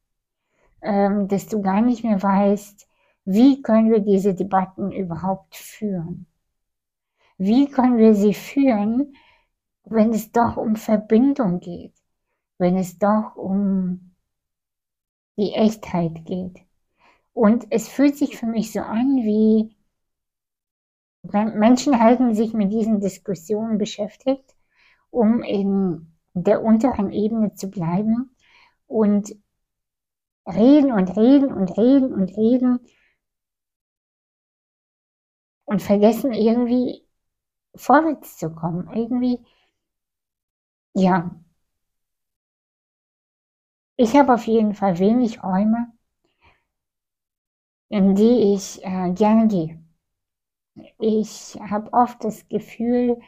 ähm, 0.82 1.28
dass 1.28 1.46
du 1.48 1.62
gar 1.62 1.80
nicht 1.80 2.04
mehr 2.04 2.22
weißt, 2.22 2.88
wie 3.24 3.62
können 3.62 3.90
wir 3.90 4.00
diese 4.00 4.34
Debatten 4.34 4.92
überhaupt 4.92 5.54
führen? 5.56 6.26
Wie 7.38 7.68
können 7.70 7.96
wir 7.98 8.14
sie 8.14 8.34
führen, 8.34 9.14
wenn 9.84 10.12
es 10.12 10.32
doch 10.32 10.56
um 10.56 10.76
Verbindung 10.76 11.60
geht, 11.60 11.94
wenn 12.58 12.76
es 12.76 12.98
doch 12.98 13.36
um 13.36 14.14
die 15.38 15.52
Echtheit 15.54 16.24
geht? 16.26 16.67
Und 17.38 17.68
es 17.70 17.86
fühlt 17.88 18.16
sich 18.16 18.36
für 18.36 18.46
mich 18.46 18.72
so 18.72 18.80
an, 18.80 19.18
wie 19.18 19.72
Menschen 21.22 22.00
halten 22.00 22.34
sich 22.34 22.52
mit 22.52 22.72
diesen 22.72 22.98
Diskussionen 22.98 23.78
beschäftigt, 23.78 24.56
um 25.10 25.44
in 25.44 26.12
der 26.34 26.64
unteren 26.64 27.12
Ebene 27.12 27.54
zu 27.54 27.70
bleiben 27.70 28.34
und 28.88 29.36
reden 30.48 30.90
und 30.90 31.16
reden 31.16 31.52
und 31.52 31.78
reden 31.78 32.12
und 32.12 32.36
reden 32.36 32.80
und 35.64 35.80
vergessen 35.80 36.32
irgendwie 36.32 37.06
vorwärts 37.76 38.36
zu 38.36 38.52
kommen. 38.52 38.90
Irgendwie, 38.92 39.46
ja. 40.94 41.30
Ich 43.94 44.16
habe 44.16 44.34
auf 44.34 44.48
jeden 44.48 44.74
Fall 44.74 44.98
wenig 44.98 45.44
Räume 45.44 45.92
in 47.88 48.14
die 48.14 48.54
ich 48.54 48.84
äh, 48.84 49.12
gerne 49.12 49.48
gehe. 49.48 49.82
Ich 50.98 51.58
habe 51.60 51.92
oft 51.92 52.22
das 52.24 52.48
Gefühl, 52.48 53.18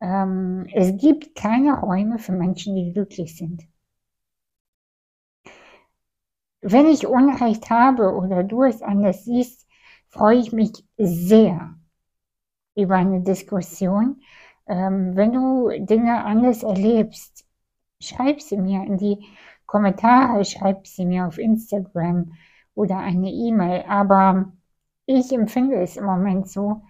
ähm, 0.00 0.66
es 0.72 0.96
gibt 0.98 1.34
keine 1.34 1.80
Räume 1.80 2.18
für 2.18 2.32
Menschen, 2.32 2.74
die 2.76 2.92
glücklich 2.92 3.36
sind. 3.36 3.66
Wenn 6.60 6.86
ich 6.86 7.06
Unrecht 7.06 7.70
habe 7.70 8.14
oder 8.14 8.42
du 8.42 8.64
es 8.64 8.82
anders 8.82 9.24
siehst, 9.24 9.66
freue 10.08 10.38
ich 10.38 10.52
mich 10.52 10.84
sehr 10.96 11.76
über 12.74 12.96
eine 12.96 13.22
Diskussion. 13.22 14.20
Ähm, 14.66 15.16
wenn 15.16 15.32
du 15.32 15.70
Dinge 15.86 16.24
anders 16.24 16.62
erlebst, 16.62 17.46
schreib 18.00 18.40
sie 18.42 18.56
mir 18.56 18.84
in 18.84 18.98
die 18.98 19.24
Kommentare, 19.66 20.44
schreib 20.44 20.86
sie 20.86 21.04
mir 21.06 21.26
auf 21.26 21.38
Instagram 21.38 22.32
oder 22.76 22.98
eine 22.98 23.30
E-Mail, 23.32 23.84
aber 23.88 24.52
ich 25.06 25.32
empfinde 25.32 25.76
es 25.82 25.96
im 25.96 26.04
Moment 26.04 26.48
so, 26.48 26.82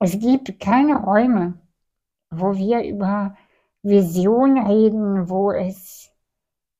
es 0.00 0.18
gibt 0.18 0.60
keine 0.60 1.02
Räume, 1.02 1.60
wo 2.30 2.54
wir 2.54 2.84
über 2.84 3.36
Vision 3.82 4.58
reden, 4.58 5.28
wo 5.28 5.50
es 5.52 6.10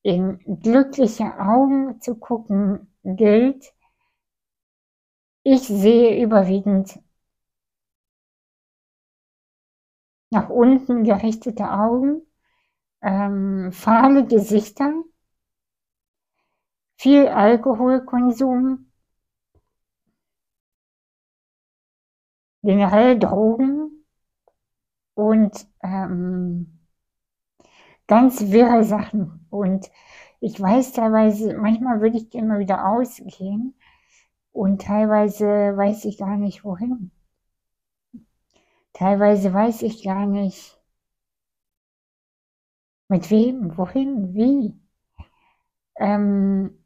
in 0.03 0.39
glückliche 0.63 1.39
Augen 1.39 2.01
zu 2.01 2.15
gucken 2.17 2.95
gilt. 3.05 3.75
Ich 5.43 5.67
sehe 5.67 6.23
überwiegend 6.23 7.01
nach 10.31 10.49
unten 10.51 11.05
gerichtete 11.05 11.71
Augen, 11.71 12.23
ähm, 13.03 13.73
fahle 13.73 14.27
Gesichter, 14.27 14.93
viel 16.99 17.29
Alkoholkonsum, 17.29 18.91
generell 22.63 23.19
Drogen 23.19 24.05
und 25.15 25.67
ähm, 25.83 26.81
ganz 28.07 28.41
wirre 28.51 28.85
Sachen. 28.85 29.47
Und 29.51 29.91
ich 30.41 30.61
weiß 30.61 30.93
teilweise, 30.93 31.57
manchmal 31.57 32.01
würde 32.01 32.19
ich 32.19 32.35
immer 32.35 32.59
wieder 32.59 32.89
ausgehen 32.91 33.75
und 34.53 34.83
teilweise 34.83 35.47
weiß 35.47 36.05
ich 36.05 36.19
gar 36.19 36.37
nicht 36.37 36.65
wohin. 36.65 37.13
Teilweise 38.93 39.53
weiß 39.55 39.83
ich 39.83 40.03
gar 40.03 40.27
nicht, 40.27 40.79
mit 43.09 43.31
wem, 43.31 43.77
wohin, 43.77 44.35
wie. 44.35 44.75
Ähm, 45.97 46.78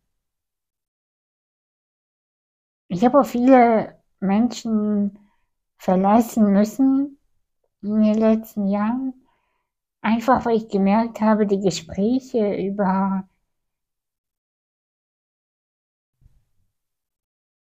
ich 2.92 3.04
habe 3.06 3.24
viele 3.24 3.98
Menschen 4.20 5.18
verlassen 5.78 6.52
müssen 6.52 7.18
in 7.80 8.02
den 8.02 8.14
letzten 8.14 8.68
Jahren, 8.68 9.14
einfach 10.02 10.44
weil 10.44 10.56
ich 10.58 10.68
gemerkt 10.68 11.20
habe, 11.22 11.46
die 11.46 11.60
Gespräche 11.60 12.54
über 12.54 13.26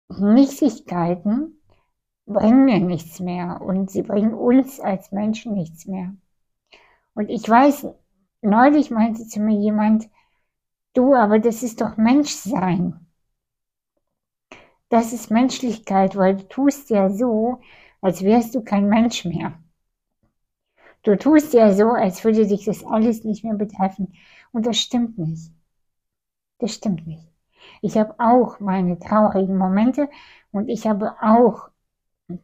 Nichtigkeiten 0.09 1.61
bringen 2.27 2.65
mir 2.65 2.79
nichts 2.79 3.19
mehr 3.19 3.61
und 3.61 3.89
sie 3.89 4.03
bringen 4.03 4.35
uns 4.35 4.79
als 4.79 5.11
Menschen 5.11 5.53
nichts 5.53 5.87
mehr. 5.87 6.15
Und 7.15 7.29
ich 7.29 7.49
weiß, 7.49 7.87
neulich 8.41 8.91
meinte 8.91 9.27
zu 9.27 9.39
mir 9.39 9.59
jemand, 9.59 10.09
du, 10.93 11.15
aber 11.15 11.39
das 11.39 11.63
ist 11.63 11.81
doch 11.81 11.97
Menschsein. 11.97 13.06
Das 14.89 15.13
ist 15.13 15.31
Menschlichkeit, 15.31 16.17
weil 16.17 16.35
du 16.35 16.43
tust 16.49 16.89
ja 16.89 17.09
so, 17.09 17.61
als 18.01 18.21
wärst 18.23 18.53
du 18.53 18.61
kein 18.65 18.89
Mensch 18.89 19.23
mehr. 19.23 19.53
Du 21.01 21.17
tust 21.17 21.53
ja 21.55 21.73
so, 21.73 21.89
als 21.89 22.23
würde 22.23 22.45
dich 22.45 22.65
das 22.65 22.85
alles 22.85 23.23
nicht 23.23 23.43
mehr 23.43 23.55
betreffen. 23.55 24.13
Und 24.51 24.67
das 24.67 24.77
stimmt 24.77 25.17
nicht. 25.17 25.51
Das 26.59 26.73
stimmt 26.75 27.07
nicht. 27.07 27.27
Ich 27.81 27.97
habe 27.97 28.15
auch 28.19 28.59
meine 28.59 28.99
traurigen 28.99 29.57
Momente 29.57 30.09
und 30.51 30.69
ich 30.69 30.85
habe 30.87 31.15
auch 31.21 31.69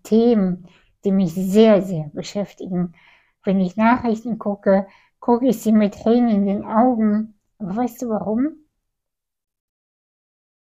Themen, 0.04 0.68
die 1.06 1.12
mich 1.12 1.34
sehr, 1.34 1.82
sehr 1.84 2.10
beschäftigen. 2.14 2.96
Wenn 3.44 3.60
ich 3.62 3.78
Nachrichten 3.78 4.40
gucke, 4.40 4.88
gucke 5.20 5.48
ich 5.48 5.62
sie 5.62 5.74
mit 5.74 5.96
Tränen 5.96 6.30
in 6.30 6.46
den 6.48 6.66
Augen. 6.66 7.36
Aber 7.60 7.78
weißt 7.78 8.04
du 8.04 8.10
warum? 8.10 8.63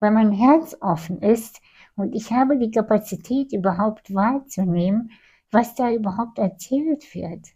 Weil 0.01 0.13
mein 0.13 0.33
Herz 0.33 0.77
offen 0.81 1.21
ist 1.21 1.61
und 1.97 2.15
ich 2.15 2.33
habe 2.33 2.59
die 2.59 2.71
Kapazität 2.71 3.53
überhaupt 3.53 4.15
wahrzunehmen, 4.15 5.11
was 5.51 5.75
da 5.75 5.91
überhaupt 5.91 6.39
erzählt 6.39 7.15
wird. 7.15 7.49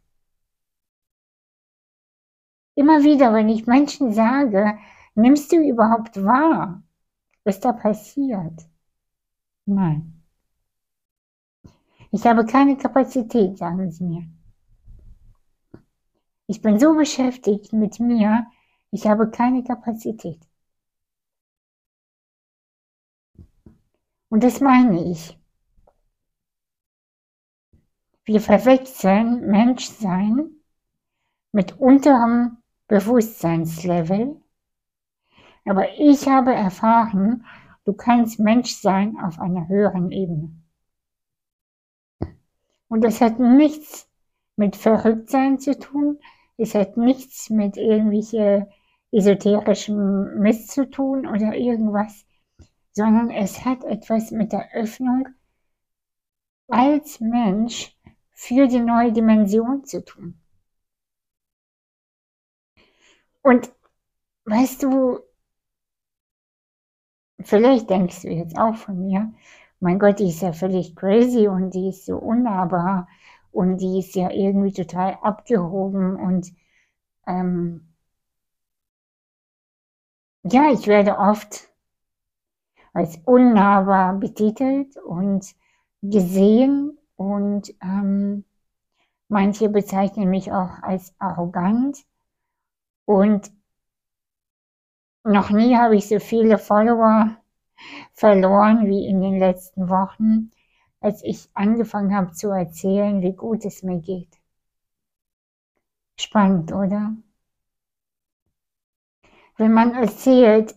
Immer 2.74 3.02
wieder, 3.04 3.32
wenn 3.34 3.48
ich 3.48 3.66
Menschen 3.66 4.12
sage, 4.12 4.78
nimmst 5.14 5.52
du 5.52 5.56
überhaupt 5.56 6.22
wahr, 6.24 6.82
was 7.44 7.60
da 7.60 7.72
passiert? 7.72 8.66
Nein. 9.66 10.22
Ich 12.10 12.26
habe 12.26 12.44
keine 12.44 12.76
Kapazität, 12.76 13.58
sagen 13.58 13.90
sie 13.90 14.04
mir. 14.04 14.26
Ich 16.46 16.60
bin 16.60 16.78
so 16.78 16.94
beschäftigt 16.94 17.72
mit 17.72 18.00
mir, 18.00 18.46
ich 18.90 19.06
habe 19.06 19.30
keine 19.30 19.62
Kapazität. 19.64 20.40
Und 24.32 24.42
das 24.44 24.62
meine 24.62 25.10
ich. 25.10 25.38
Wir 28.24 28.40
verwechseln 28.40 29.46
Menschsein 29.50 30.52
mit 31.52 31.78
unterem 31.78 32.56
Bewusstseinslevel. 32.88 34.40
Aber 35.66 35.86
ich 35.98 36.28
habe 36.28 36.54
erfahren, 36.54 37.44
du 37.84 37.92
kannst 37.92 38.38
Mensch 38.38 38.72
sein 38.76 39.18
auf 39.20 39.38
einer 39.38 39.68
höheren 39.68 40.10
Ebene. 40.10 40.50
Und 42.88 43.04
das 43.04 43.20
hat 43.20 43.38
nichts 43.38 44.08
mit 44.56 44.76
Verrücktsein 44.76 45.58
zu 45.58 45.78
tun. 45.78 46.18
Es 46.56 46.74
hat 46.74 46.96
nichts 46.96 47.50
mit 47.50 47.76
irgendwelche 47.76 48.70
esoterischem 49.10 50.40
Mist 50.40 50.70
zu 50.70 50.88
tun 50.88 51.26
oder 51.26 51.54
irgendwas, 51.54 52.24
sondern 52.92 53.30
es 53.30 53.64
hat 53.64 53.84
etwas 53.84 54.30
mit 54.30 54.52
der 54.52 54.72
Öffnung 54.74 55.28
als 56.68 57.20
Mensch 57.20 57.96
für 58.32 58.66
die 58.68 58.80
neue 58.80 59.12
Dimension 59.12 59.84
zu 59.84 60.04
tun. 60.04 60.40
Und 63.42 63.72
weißt 64.44 64.82
du, 64.82 65.20
vielleicht 67.40 67.90
denkst 67.90 68.22
du 68.22 68.30
jetzt 68.30 68.58
auch 68.58 68.76
von 68.76 68.98
mir, 69.06 69.32
mein 69.80 69.98
Gott, 69.98 70.18
die 70.20 70.28
ist 70.28 70.42
ja 70.42 70.52
völlig 70.52 70.94
crazy 70.96 71.48
und 71.48 71.70
die 71.74 71.88
ist 71.88 72.06
so 72.06 72.16
unnahbar 72.16 73.08
und 73.50 73.78
die 73.78 73.98
ist 73.98 74.14
ja 74.14 74.30
irgendwie 74.30 74.72
total 74.72 75.18
abgehoben 75.22 76.16
und 76.16 76.52
ähm, 77.26 77.92
ja, 80.44 80.70
ich 80.72 80.86
werde 80.86 81.18
oft 81.18 81.71
als 82.92 83.18
unnahbar 83.24 84.14
betitelt 84.14 84.96
und 84.98 85.54
gesehen 86.02 86.98
und 87.16 87.74
ähm, 87.82 88.44
manche 89.28 89.68
bezeichnen 89.68 90.28
mich 90.28 90.52
auch 90.52 90.82
als 90.82 91.14
arrogant 91.18 92.04
und 93.04 93.52
noch 95.24 95.50
nie 95.50 95.76
habe 95.76 95.96
ich 95.96 96.08
so 96.08 96.18
viele 96.18 96.58
Follower 96.58 97.36
verloren 98.12 98.86
wie 98.86 99.06
in 99.06 99.20
den 99.20 99.38
letzten 99.38 99.88
Wochen, 99.88 100.50
als 101.00 101.22
ich 101.22 101.48
angefangen 101.54 102.14
habe 102.14 102.32
zu 102.32 102.50
erzählen, 102.50 103.22
wie 103.22 103.32
gut 103.34 103.64
es 103.64 103.82
mir 103.82 104.00
geht. 104.00 104.38
Spannend, 106.18 106.72
oder? 106.72 107.14
Wenn 109.56 109.72
man 109.72 109.94
erzählt, 109.94 110.74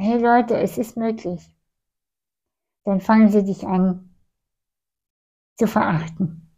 hey 0.00 0.18
Leute, 0.18 0.56
es 0.56 0.78
ist 0.78 0.96
möglich, 0.96 1.46
dann 2.84 3.02
fangen 3.02 3.28
sie 3.28 3.44
dich 3.44 3.66
an 3.66 4.14
zu 5.58 5.66
verachten. 5.66 6.56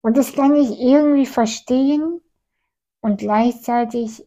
Und 0.00 0.16
das 0.16 0.32
kann 0.32 0.56
ich 0.56 0.80
irgendwie 0.80 1.26
verstehen 1.26 2.20
und 3.00 3.18
gleichzeitig 3.18 4.26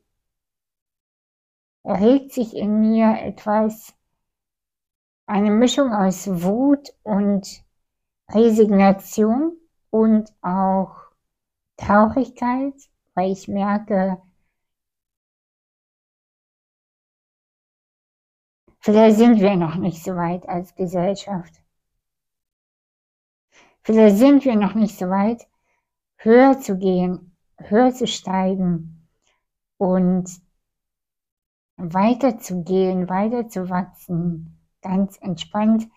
erregt 1.83 2.31
sich 2.31 2.55
in 2.55 2.79
mir 2.79 3.19
etwas, 3.21 3.93
eine 5.25 5.51
Mischung 5.51 5.91
aus 5.91 6.27
Wut 6.43 6.93
und 7.03 7.61
Resignation 8.29 9.57
und 9.89 10.33
auch 10.41 10.95
Traurigkeit, 11.75 12.75
weil 13.15 13.33
ich 13.33 13.49
merke, 13.49 14.21
vielleicht 18.79 19.17
sind 19.17 19.39
wir 19.39 19.55
noch 19.55 19.75
nicht 19.75 20.03
so 20.03 20.15
weit 20.15 20.47
als 20.47 20.75
Gesellschaft. 20.75 21.53
Vielleicht 23.83 24.17
sind 24.17 24.45
wir 24.45 24.55
noch 24.55 24.75
nicht 24.75 24.97
so 24.97 25.09
weit, 25.09 25.47
höher 26.17 26.59
zu 26.59 26.77
gehen, 26.77 27.35
höher 27.57 27.93
zu 27.93 28.07
steigen 28.07 29.07
und 29.77 30.29
weiterzugehen, 31.77 33.09
weiterzuwachsen, 33.09 34.59
ganz 34.81 35.17
entspannt 35.21 35.87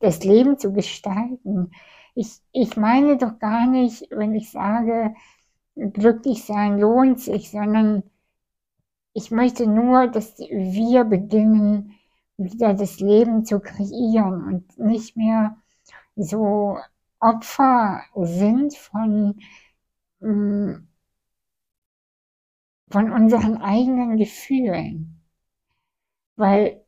das 0.00 0.24
Leben 0.24 0.58
zu 0.58 0.72
gestalten. 0.72 1.70
Ich, 2.14 2.40
ich 2.52 2.76
meine 2.76 3.16
doch 3.16 3.38
gar 3.38 3.66
nicht, 3.66 4.08
wenn 4.10 4.34
ich 4.34 4.50
sage, 4.50 5.14
glücklich 5.76 6.44
sein 6.44 6.78
lohnt 6.78 7.20
sich, 7.20 7.50
sondern 7.50 8.02
ich 9.12 9.30
möchte 9.30 9.66
nur, 9.66 10.08
dass 10.08 10.38
wir 10.38 11.04
beginnen, 11.04 11.94
wieder 12.38 12.74
das 12.74 13.00
Leben 13.00 13.44
zu 13.44 13.60
kreieren 13.60 14.44
und 14.44 14.78
nicht 14.78 15.16
mehr 15.16 15.56
so 16.16 16.78
Opfer 17.20 18.02
sind 18.14 18.74
von, 18.76 19.40
mm, 20.20 20.74
von 22.90 23.12
unseren 23.12 23.58
eigenen 23.58 24.16
Gefühlen. 24.16 25.20
Weil 26.36 26.84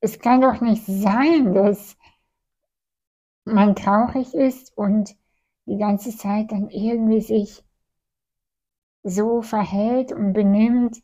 es 0.00 0.18
kann 0.18 0.40
doch 0.40 0.60
nicht 0.60 0.84
sein, 0.84 1.54
dass 1.54 1.96
man 3.44 3.76
traurig 3.76 4.34
ist 4.34 4.76
und 4.76 5.16
die 5.66 5.78
ganze 5.78 6.16
Zeit 6.16 6.50
dann 6.52 6.68
irgendwie 6.70 7.20
sich 7.20 7.64
so 9.04 9.42
verhält 9.42 10.12
und 10.12 10.32
benimmt, 10.32 11.02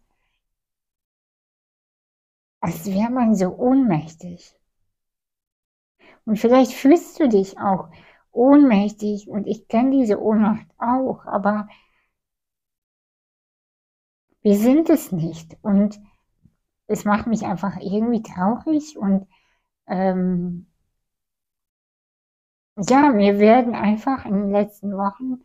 als 2.60 2.86
wäre 2.86 3.10
man 3.10 3.34
so 3.34 3.56
ohnmächtig. 3.56 4.54
Und 6.24 6.38
vielleicht 6.38 6.72
fühlst 6.72 7.18
du 7.20 7.28
dich 7.28 7.58
auch 7.58 7.88
ohnmächtig 8.32 9.28
und 9.28 9.46
ich 9.46 9.68
kenne 9.68 9.90
diese 9.90 10.20
Ohnmacht 10.20 10.66
auch, 10.78 11.24
aber 11.26 11.68
wir 14.42 14.56
sind 14.56 14.90
es 14.90 15.12
nicht 15.12 15.56
und 15.62 16.00
es 16.86 17.04
macht 17.04 17.26
mich 17.26 17.44
einfach 17.44 17.76
irgendwie 17.80 18.22
traurig 18.22 18.96
und 18.96 19.26
ähm, 19.86 20.66
ja, 22.76 23.10
mir 23.10 23.38
werden 23.38 23.74
einfach 23.74 24.24
in 24.24 24.34
den 24.34 24.50
letzten 24.50 24.92
Wochen 24.92 25.42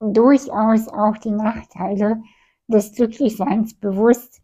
durchaus 0.00 0.88
auch 0.88 1.16
die 1.18 1.30
Nachteile 1.30 2.22
des 2.68 2.92
Glücklichseins 2.94 3.74
bewusst. 3.78 4.42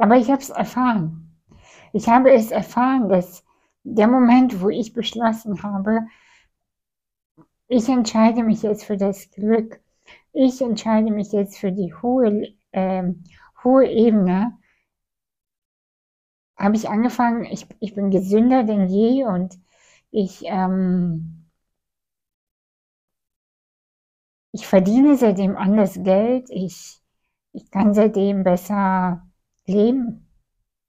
Aber 0.00 0.16
ich 0.16 0.30
habe 0.30 0.40
es 0.40 0.48
erfahren. 0.48 1.30
Ich 1.92 2.08
habe 2.08 2.32
es 2.32 2.50
erfahren, 2.50 3.08
dass 3.10 3.44
der 3.84 4.08
Moment, 4.08 4.60
wo 4.62 4.70
ich 4.70 4.94
beschlossen 4.94 5.62
habe, 5.62 6.06
ich 7.68 7.86
entscheide 7.88 8.42
mich 8.42 8.62
jetzt 8.62 8.84
für 8.84 8.96
das 8.96 9.30
Glück, 9.30 9.80
ich 10.32 10.62
entscheide 10.62 11.10
mich 11.10 11.32
jetzt 11.32 11.58
für 11.58 11.70
die 11.70 11.92
hohe, 11.94 12.48
äh, 12.72 13.12
hohe 13.62 13.86
Ebene, 13.88 14.56
habe 16.56 16.76
ich 16.76 16.88
angefangen, 16.88 17.44
ich, 17.44 17.66
ich 17.80 17.94
bin 17.94 18.10
gesünder 18.10 18.64
denn 18.64 18.86
je 18.88 19.24
und 19.26 19.58
ich, 20.10 20.42
ähm, 20.46 21.50
ich 24.52 24.66
verdiene 24.66 25.16
seitdem 25.16 25.56
anders 25.56 25.94
Geld, 26.02 26.48
ich, 26.50 27.00
ich 27.52 27.70
kann 27.70 27.94
seitdem 27.94 28.44
besser 28.44 29.29
leben. 29.70 30.28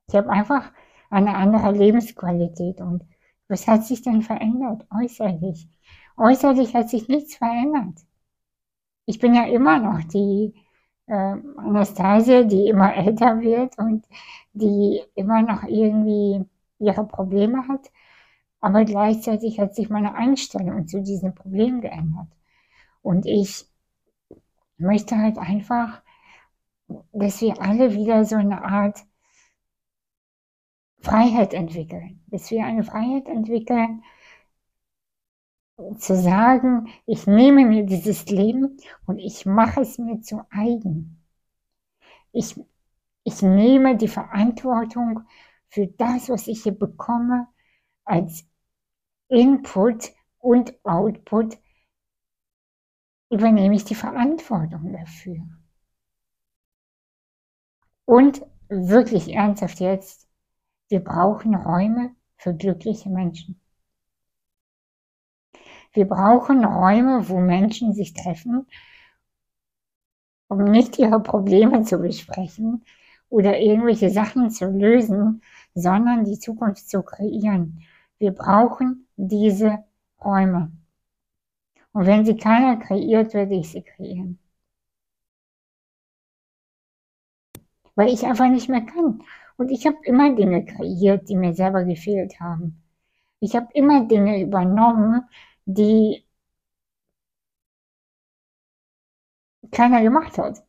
Ich 0.08 0.16
habe 0.16 0.30
einfach 0.30 0.72
eine 1.10 1.36
andere 1.36 1.72
Lebensqualität 1.72 2.82
und 2.82 3.04
was 3.48 3.68
hat 3.68 3.86
sich 3.86 4.02
denn 4.02 4.22
verändert 4.22 4.86
äußerlich? 4.94 5.68
Äußerlich 6.18 6.74
hat 6.76 6.90
sich 6.90 7.08
nichts 7.08 7.36
verändert. 7.36 8.00
Ich 9.06 9.20
bin 9.20 9.36
ja 9.36 9.46
immer 9.46 9.80
noch 9.80 10.04
die 10.06 10.54
äh, 11.08 11.14
Anastasia, 11.58 12.44
die 12.44 12.68
immer 12.68 12.96
älter 12.96 13.42
wird 13.42 13.78
und 13.78 14.06
die 14.54 15.02
immer 15.16 15.42
noch 15.42 15.64
irgendwie 15.64 16.46
ihre 16.80 17.06
Probleme 17.06 17.68
hat. 17.68 17.92
Aber 18.62 18.86
gleichzeitig 18.86 19.60
hat 19.60 19.76
sich 19.76 19.90
meine 19.90 20.14
Einstellung 20.16 20.88
zu 20.88 21.02
diesen 21.02 21.36
Problemen 21.36 21.82
geändert. 21.82 22.28
Und 23.02 23.26
ich 23.26 23.66
möchte 24.78 25.18
halt 25.18 25.38
einfach, 25.38 26.02
dass 27.12 27.42
wir 27.42 27.62
alle 27.62 27.94
wieder 27.94 28.26
so 28.26 28.36
eine 28.36 28.64
Art 28.64 29.06
Freiheit 31.00 31.54
entwickeln. 31.54 32.24
Dass 32.28 32.52
wir 32.52 32.66
eine 32.66 32.84
Freiheit 32.84 33.28
entwickeln, 33.28 34.04
zu 35.98 36.16
sagen, 36.16 36.90
ich 37.06 37.28
nehme 37.28 37.66
mir 37.66 37.86
dieses 37.86 38.28
Leben 38.28 38.78
und 39.06 39.20
ich 39.20 39.46
mache 39.46 39.82
es 39.82 39.98
mir 39.98 40.22
zu 40.22 40.46
eigen. 40.52 41.24
Ich, 42.32 42.60
ich 43.24 43.42
nehme 43.42 43.98
die 43.98 44.08
Verantwortung 44.08 45.22
für 45.70 45.88
das, 45.88 46.30
was 46.30 46.48
ich 46.48 46.64
hier 46.64 46.78
bekomme, 46.78 47.48
als 48.04 48.46
Input 49.28 50.12
und 50.40 50.74
Output, 50.86 51.58
übernehme 53.30 53.76
ich 53.76 53.86
die 53.86 53.96
Verantwortung 53.96 54.92
dafür. 54.92 55.42
Und 58.12 58.46
wirklich 58.68 59.34
ernsthaft 59.34 59.80
jetzt, 59.80 60.28
wir 60.90 61.00
brauchen 61.02 61.56
Räume 61.56 62.14
für 62.36 62.54
glückliche 62.54 63.10
Menschen. 63.10 63.58
Wir 65.94 66.10
brauchen 66.10 66.66
Räume, 66.66 67.30
wo 67.30 67.40
Menschen 67.40 67.94
sich 67.94 68.14
treffen, 68.14 68.68
um 70.50 70.66
nicht 70.66 71.00
ihre 71.00 71.24
Probleme 71.24 71.84
zu 71.84 72.00
besprechen 72.00 72.84
oder 73.30 73.58
irgendwelche 73.62 74.10
Sachen 74.10 74.50
zu 74.50 74.66
lösen, 74.66 75.42
sondern 75.74 76.26
die 76.26 76.38
Zukunft 76.38 76.90
zu 76.90 77.04
kreieren. 77.04 77.82
Wir 78.20 78.32
brauchen 78.32 79.08
diese 79.16 79.86
Räume. 80.22 80.74
Und 81.94 82.08
wenn 82.08 82.26
sie 82.26 82.36
keiner 82.36 82.76
kreiert, 82.76 83.34
werde 83.34 83.56
ich 83.56 83.72
sie 83.72 83.84
kreieren. 83.84 84.38
Weil 88.02 88.16
ich 88.16 88.26
einfach 88.26 88.50
nicht 88.50 88.68
mehr 88.68 88.82
kann. 88.82 89.22
Und 89.58 89.70
ich 89.70 89.86
habe 89.86 89.98
immer 90.06 90.34
Dinge 90.36 90.66
kreiert, 90.66 91.30
die 91.30 91.36
mir 91.36 91.54
selber 91.54 91.84
gefehlt 91.84 92.40
haben. 92.40 92.82
Ich 93.40 93.56
habe 93.56 93.68
immer 93.76 94.08
Dinge 94.08 94.42
übernommen, 94.42 95.22
die 95.66 96.26
keiner 99.72 100.02
gemacht 100.02 100.36
hat. 100.40 100.64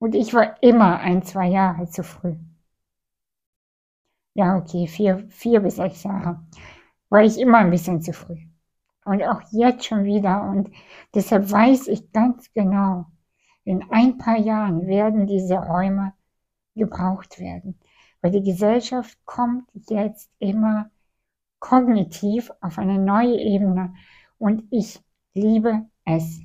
Und 0.00 0.16
ich 0.16 0.34
war 0.34 0.60
immer 0.60 0.98
ein, 0.98 1.22
zwei 1.22 1.46
Jahre 1.46 1.88
zu 1.88 2.02
früh. 2.02 2.34
Ja, 4.34 4.56
okay, 4.56 4.88
vier, 4.88 5.28
vier 5.30 5.60
bis 5.60 5.76
sechs 5.76 6.02
Jahre. 6.02 6.44
War 7.10 7.22
ich 7.22 7.38
immer 7.38 7.58
ein 7.58 7.70
bisschen 7.70 8.02
zu 8.02 8.12
früh. 8.12 8.38
Und 9.04 9.22
auch 9.22 9.42
jetzt 9.52 9.84
schon 9.84 10.02
wieder. 10.02 10.42
Und 10.50 10.72
deshalb 11.14 11.48
weiß 11.48 11.86
ich 11.86 12.10
ganz 12.10 12.52
genau, 12.54 13.06
in 13.68 13.84
ein 13.90 14.16
paar 14.16 14.38
Jahren 14.38 14.86
werden 14.86 15.26
diese 15.26 15.56
Räume 15.56 16.14
gebraucht 16.74 17.38
werden. 17.38 17.78
Weil 18.22 18.30
die 18.30 18.42
Gesellschaft 18.42 19.18
kommt 19.26 19.68
jetzt 19.90 20.30
immer 20.38 20.90
kognitiv 21.58 22.50
auf 22.62 22.78
eine 22.78 22.98
neue 22.98 23.38
Ebene 23.38 23.94
und 24.38 24.64
ich 24.70 25.02
liebe 25.34 25.84
es. 26.06 26.40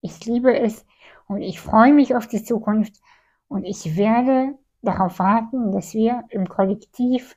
Ich 0.00 0.24
liebe 0.24 0.58
es 0.58 0.84
und 1.28 1.42
ich 1.42 1.60
freue 1.60 1.92
mich 1.92 2.16
auf 2.16 2.26
die 2.26 2.42
Zukunft 2.42 3.00
und 3.46 3.62
ich 3.62 3.96
werde 3.96 4.58
darauf 4.82 5.20
warten, 5.20 5.70
dass 5.70 5.94
wir 5.94 6.24
im 6.30 6.48
Kollektiv 6.48 7.36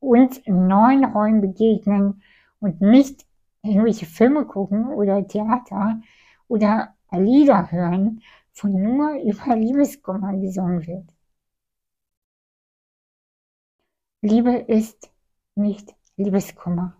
uns 0.00 0.36
in 0.38 0.66
neuen 0.66 1.04
Räumen 1.04 1.42
begegnen 1.42 2.22
und 2.58 2.80
nicht 2.80 3.24
irgendwelche 3.62 4.06
Filme 4.06 4.46
gucken 4.46 4.88
oder 4.88 5.24
Theater 5.28 6.00
oder 6.48 6.95
Lieder 7.10 7.70
hören, 7.70 8.22
wo 8.54 8.68
nur 8.68 9.14
über 9.22 9.56
Liebeskummer 9.56 10.32
gesungen 10.38 10.86
wird. 10.86 11.08
Liebe 14.22 14.56
ist 14.56 15.10
nicht 15.54 15.94
Liebeskummer. 16.16 16.96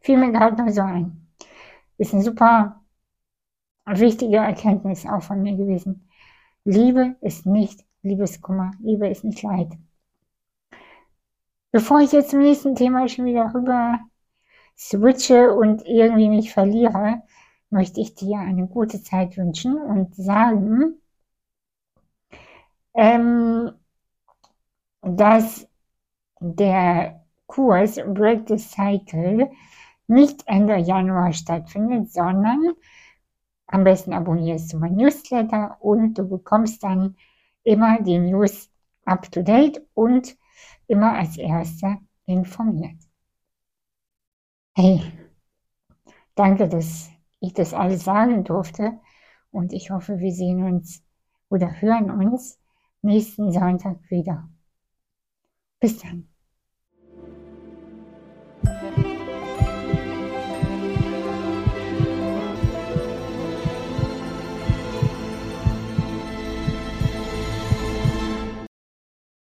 Fiel 0.00 0.18
mir 0.18 0.32
gerade 0.32 0.62
nur 0.62 0.72
so 0.72 0.82
ein. 0.82 1.28
Ist 1.98 2.12
eine 2.12 2.22
super 2.22 2.80
wichtige 3.86 4.36
Erkenntnis 4.36 5.06
auch 5.06 5.22
von 5.22 5.42
mir 5.42 5.56
gewesen. 5.56 6.08
Liebe 6.64 7.16
ist 7.20 7.46
nicht 7.46 7.84
Liebeskummer. 8.02 8.72
Liebe 8.80 9.08
ist 9.08 9.24
nicht 9.24 9.42
Leid. 9.42 9.72
Bevor 11.72 12.00
ich 12.00 12.12
jetzt 12.12 12.30
zum 12.30 12.40
nächsten 12.40 12.74
Thema 12.74 13.08
schon 13.08 13.26
wieder 13.26 13.52
rüber 13.54 14.00
switche 14.76 15.52
und 15.54 15.86
irgendwie 15.86 16.28
mich 16.28 16.52
verliere, 16.52 17.22
möchte 17.70 18.00
ich 18.00 18.14
dir 18.14 18.38
eine 18.38 18.66
gute 18.66 19.02
Zeit 19.02 19.36
wünschen 19.36 19.76
und 19.76 20.14
sagen, 20.14 21.00
ähm, 22.94 23.72
dass 25.02 25.68
der 26.40 27.24
Kurs 27.46 27.96
Break 28.06 28.48
the 28.48 28.58
Cycle 28.58 29.50
nicht 30.08 30.42
Ende 30.46 30.76
Januar 30.76 31.32
stattfindet, 31.32 32.12
sondern 32.12 32.72
am 33.66 33.84
besten 33.84 34.12
abonnierst 34.12 34.72
du 34.72 34.78
mein 34.78 34.94
Newsletter 34.94 35.76
und 35.80 36.14
du 36.18 36.28
bekommst 36.28 36.82
dann 36.82 37.16
immer 37.64 38.00
die 38.00 38.18
News 38.18 38.70
up 39.04 39.30
to 39.32 39.42
date 39.42 39.84
und 39.94 40.36
immer 40.86 41.14
als 41.14 41.36
erster 41.36 41.98
informiert. 42.26 43.05
Hey, 44.78 45.00
danke, 46.34 46.68
dass 46.68 47.08
ich 47.40 47.54
das 47.54 47.72
alles 47.72 48.04
sagen 48.04 48.44
durfte. 48.44 49.00
Und 49.50 49.72
ich 49.72 49.90
hoffe, 49.90 50.18
wir 50.18 50.32
sehen 50.32 50.62
uns 50.64 51.02
oder 51.48 51.80
hören 51.80 52.10
uns 52.10 52.60
nächsten 53.00 53.52
Sonntag 53.52 53.98
wieder. 54.10 54.50
Bis 55.80 55.98
dann. 56.00 56.28